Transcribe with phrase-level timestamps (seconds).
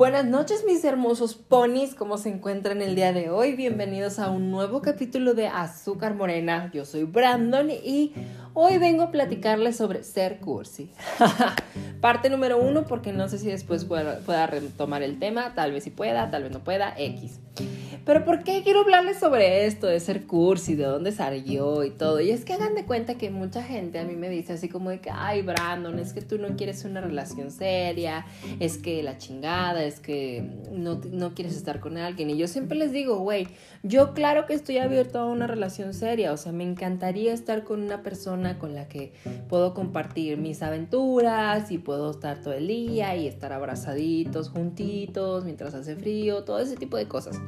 [0.00, 3.54] Buenas noches mis hermosos ponis, ¿cómo se encuentran el día de hoy?
[3.54, 6.70] Bienvenidos a un nuevo capítulo de Azúcar Morena.
[6.72, 8.14] Yo soy Brandon y
[8.54, 10.90] hoy vengo a platicarles sobre ser cursi.
[12.00, 15.90] Parte número uno porque no sé si después pueda, retomar el tema, tal vez si
[15.90, 17.40] pueda, tal vez no pueda, X.
[18.06, 22.20] Pero ¿por qué quiero hablarles sobre esto de ser cursi, de dónde salió y todo?
[22.20, 24.88] Y es que hagan de cuenta que mucha gente a mí me dice así como
[24.88, 28.24] de que, ay Brandon, es que tú no quieres una relación seria,
[28.58, 30.42] es que la chingada, es que
[30.72, 32.30] no, no quieres estar con alguien.
[32.30, 33.48] Y yo siempre les digo, güey,
[33.82, 37.82] yo claro que estoy abierto a una relación seria, o sea, me encantaría estar con
[37.82, 39.12] una persona con la que
[39.48, 45.74] puedo compartir mis aventuras y puedo estar todo el día y estar abrazaditos, juntitos, mientras
[45.74, 47.40] hace frío, todo ese tipo de cosas.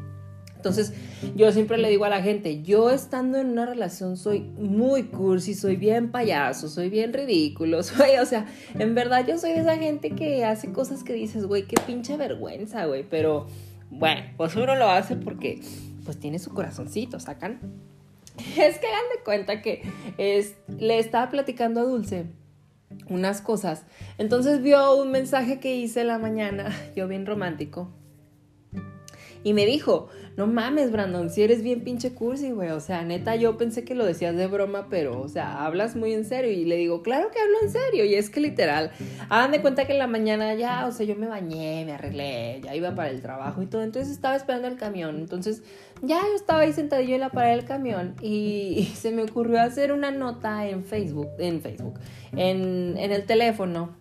[0.56, 0.92] Entonces,
[1.34, 5.54] yo siempre le digo a la gente, yo estando en una relación soy muy cursi,
[5.54, 8.46] soy bien payaso, soy bien ridículo, soy, o sea,
[8.78, 12.16] en verdad yo soy de esa gente que hace cosas que dices, güey, qué pinche
[12.16, 13.48] vergüenza, güey, pero
[13.90, 15.60] bueno, pues uno lo hace porque
[16.04, 17.58] pues tiene su corazoncito, ¿sacan?
[18.58, 19.82] Es que hagan de cuenta que
[20.18, 22.26] es, le estaba platicando a Dulce
[23.08, 23.84] unas cosas.
[24.18, 27.90] Entonces vio un mensaje que hice la mañana, yo bien romántico,
[29.44, 32.70] y me dijo, no mames, Brandon, si eres bien pinche cursi, güey.
[32.70, 36.14] O sea, neta, yo pensé que lo decías de broma, pero, o sea, hablas muy
[36.14, 36.50] en serio.
[36.50, 38.04] Y le digo, claro que hablo en serio.
[38.04, 38.92] Y es que literal,
[39.28, 42.60] hagan de cuenta que en la mañana ya, o sea, yo me bañé, me arreglé,
[42.64, 43.82] ya iba para el trabajo y todo.
[43.82, 45.16] Entonces estaba esperando el camión.
[45.16, 45.62] Entonces,
[46.00, 49.92] ya yo estaba ahí sentadillo en la parada del camión y, se me ocurrió hacer
[49.92, 51.98] una nota en Facebook, en Facebook,
[52.32, 53.96] en, en el teléfono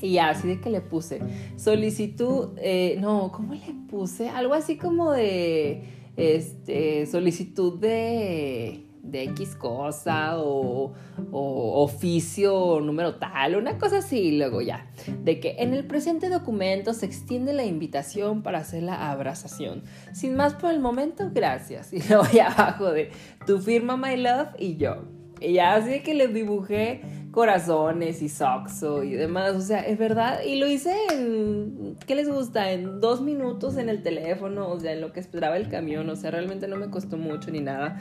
[0.00, 1.20] y así de que le puse
[1.56, 4.28] solicitud, eh, no, ¿cómo le puse?
[4.28, 5.84] Algo así como de
[6.16, 10.92] este, solicitud de, de X cosa o,
[11.30, 14.90] o, oficio número tal, una cosa así, y luego ya,
[15.22, 19.82] de que en el presente documento se extiende la invitación para hacer la abrazación.
[20.12, 21.92] Sin más por el momento, gracias.
[21.98, 23.10] Y luego ya abajo de
[23.46, 25.04] tu firma, my love, y yo.
[25.40, 29.54] Y ya así de que le dibujé corazones y soxo y demás.
[29.54, 30.40] O sea, es verdad.
[30.44, 32.72] Y lo hice en, ¿qué les gusta?
[32.72, 36.08] En dos minutos en el teléfono, o sea, en lo que esperaba el camión.
[36.10, 37.98] O sea, realmente no me costó mucho ni nada.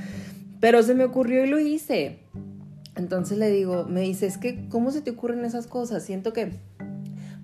[0.59, 2.19] Pero se me ocurrió y lo hice.
[2.95, 6.03] Entonces le digo, me dice, es que, ¿cómo se te ocurren esas cosas?
[6.03, 6.53] Siento que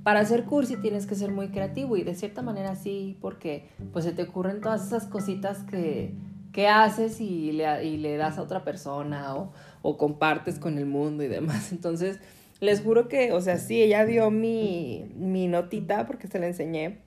[0.03, 4.03] para hacer cursi tienes que ser muy creativo y de cierta manera sí, porque pues
[4.03, 6.15] se te ocurren todas esas cositas que,
[6.53, 10.85] que haces y le, y le das a otra persona o, o compartes con el
[10.85, 11.71] mundo y demás.
[11.73, 12.19] Entonces,
[12.61, 16.99] les juro que, o sea, sí, ella vio mi, mi notita porque se la enseñé.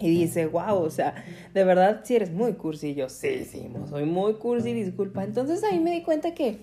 [0.00, 1.14] Y dice, wow, o sea,
[1.54, 2.88] de verdad sí eres muy cursi.
[2.88, 5.22] Y yo, sí, sí, soy muy cursi, disculpa.
[5.22, 6.58] Entonces ahí me di cuenta que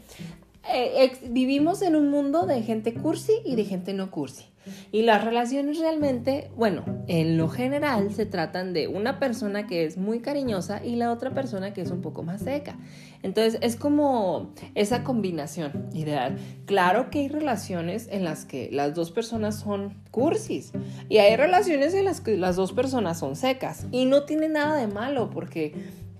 [0.74, 4.49] eh, vivimos en un mundo de gente cursi y de gente no cursi.
[4.92, 9.98] Y las relaciones realmente, bueno, en lo general se tratan de una persona que es
[9.98, 12.78] muy cariñosa y la otra persona que es un poco más seca.
[13.22, 16.38] Entonces es como esa combinación ideal.
[16.66, 20.72] Claro que hay relaciones en las que las dos personas son cursis
[21.10, 24.78] y hay relaciones en las que las dos personas son secas y no tiene nada
[24.78, 25.74] de malo porque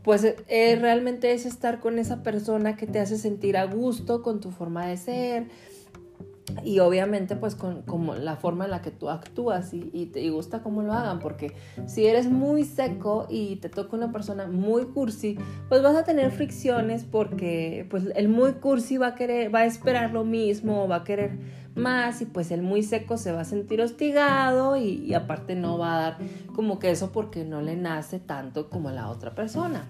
[0.04, 4.40] pues eh, realmente es estar con esa persona que te hace sentir a gusto con
[4.40, 5.48] tu forma de ser,
[6.64, 10.62] y obviamente pues con como la forma en la que tú actúas y, te gusta
[10.64, 11.54] cómo lo hagan porque
[11.86, 16.32] si eres muy seco y te toca una persona muy cursi pues vas a tener
[16.32, 20.98] fricciones porque pues el muy cursi va a querer va a esperar lo mismo va
[20.98, 21.38] a querer
[21.76, 25.78] más y pues el muy seco se va a sentir hostigado y, y aparte no
[25.78, 26.18] va a dar
[26.56, 29.88] como que eso porque no le nace tanto como a la otra persona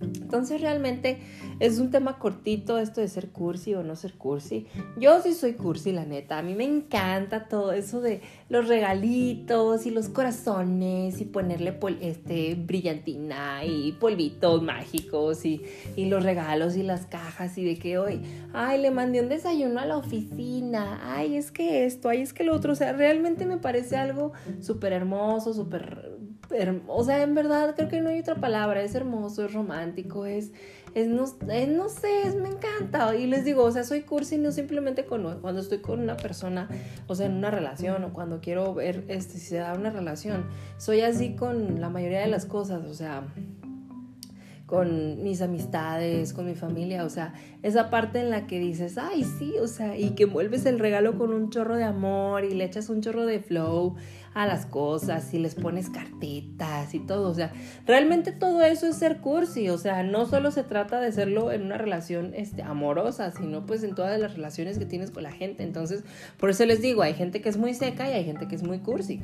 [0.00, 1.18] entonces realmente
[1.58, 4.66] es un tema cortito esto de ser cursi o no ser cursi.
[4.98, 6.38] Yo sí soy cursi, la neta.
[6.38, 8.20] A mí me encanta todo eso de
[8.50, 15.62] los regalitos y los corazones y ponerle este, brillantina y polvitos mágicos y,
[15.96, 18.20] y los regalos y las cajas y de que hoy,
[18.52, 22.44] ay, le mandé un desayuno a la oficina, ay, es que esto, ay, es que
[22.44, 22.72] lo otro.
[22.72, 26.15] O sea, realmente me parece algo súper hermoso, súper
[26.88, 30.52] o sea, en verdad creo que no hay otra palabra, es hermoso, es romántico, es,
[30.94, 33.14] es, no, no sé, es, me encanta.
[33.14, 36.68] Y les digo, o sea, soy cursi no simplemente cuando estoy con una persona,
[37.06, 40.46] o sea, en una relación, o cuando quiero ver este, si se da una relación.
[40.78, 43.24] Soy así con la mayoría de las cosas, o sea,
[44.66, 49.22] con mis amistades, con mi familia, o sea, esa parte en la que dices, ay,
[49.22, 52.64] sí, o sea, y que vuelves el regalo con un chorro de amor y le
[52.64, 53.94] echas un chorro de flow
[54.34, 57.52] a las cosas y les pones cartitas y todo, o sea,
[57.86, 61.62] realmente todo eso es ser cursi, o sea, no solo se trata de serlo en
[61.62, 65.62] una relación este, amorosa, sino pues en todas las relaciones que tienes con la gente,
[65.62, 66.02] entonces,
[66.38, 68.64] por eso les digo, hay gente que es muy seca y hay gente que es
[68.64, 69.20] muy cursi.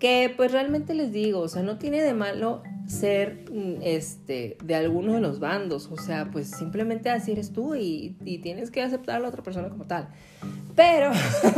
[0.00, 4.74] Que pues realmente les digo, o sea, no tiene de malo ser mm, este de
[4.74, 9.16] alguno de los bandos, o sea, pues simplemente así eres tú y, tienes que aceptar
[9.16, 10.08] a la otra persona como tal.
[10.76, 11.10] Pero,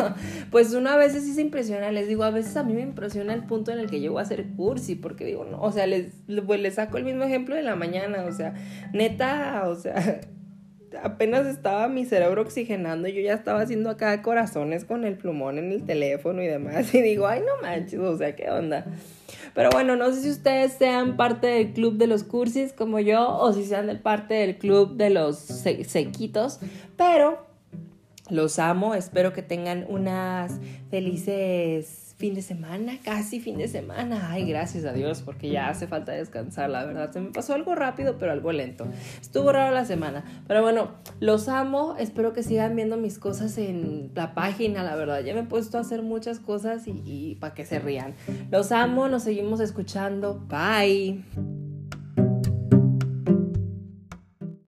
[0.50, 3.34] pues una a veces sí se impresiona, les digo, a veces a mí me impresiona
[3.34, 6.12] el punto en el que llego a hacer cursi, porque digo, no, o sea, les,
[6.46, 8.54] pues les saco el mismo ejemplo de la mañana, o sea,
[8.92, 10.20] neta, o sea,
[11.02, 15.72] apenas estaba mi cerebro oxigenando, yo ya estaba haciendo acá corazones con el plumón en
[15.72, 18.86] el teléfono y demás, y digo, ay, no manches, o sea, ¿qué onda?
[19.54, 23.38] Pero bueno, no sé si ustedes sean parte del club de los cursis como yo,
[23.38, 26.60] o si sean de parte del club de los sequitos,
[26.96, 27.46] pero
[28.30, 34.30] los amo, espero que tengan unas felices fin de semana, casi fin de semana.
[34.30, 37.12] Ay, gracias a Dios, porque ya hace falta descansar, la verdad.
[37.12, 38.86] Se me pasó algo rápido, pero algo lento.
[39.20, 40.24] Estuvo raro la semana.
[40.48, 41.94] Pero bueno, los amo.
[41.98, 45.20] Espero que sigan viendo mis cosas en la página, la verdad.
[45.20, 48.14] Ya me he puesto a hacer muchas cosas y, y para que se rían.
[48.50, 50.40] Los amo, nos seguimos escuchando.
[50.48, 51.55] Bye.